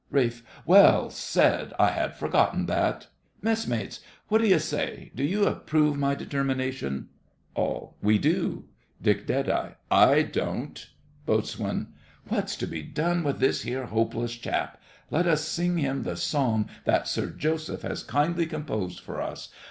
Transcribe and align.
RALPH. 0.09 0.41
Well 0.65 1.09
said—I 1.11 1.89
had 1.91 2.15
forgotten 2.15 2.65
that. 2.65 3.05
Messmates—what 3.43 4.41
do 4.41 4.47
you 4.47 4.57
say? 4.57 5.11
Do 5.13 5.23
you 5.23 5.45
approve 5.45 5.95
my 5.95 6.15
determination? 6.15 7.09
ALL. 7.53 7.95
We 8.03 8.17
do. 8.17 8.65
DICK. 8.99 9.69
I 9.91 10.23
don 10.23 10.71
t. 10.73 10.85
BOAT. 11.27 11.55
What 12.29 12.45
is 12.45 12.55
to 12.55 12.65
be 12.65 12.81
done 12.81 13.23
with 13.23 13.37
this 13.37 13.61
here 13.61 13.85
hopeless 13.85 14.33
chap? 14.33 14.81
Let 15.11 15.27
us 15.27 15.43
sing 15.47 15.77
him 15.77 16.01
the 16.01 16.17
song 16.17 16.67
that 16.85 17.07
Sir 17.07 17.27
Joseph 17.27 17.83
has 17.83 18.01
kindly 18.01 18.47
composed 18.47 19.01
for 19.01 19.21
us. 19.21 19.49